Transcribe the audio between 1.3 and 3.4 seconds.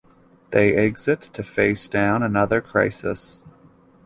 to face down another crisis.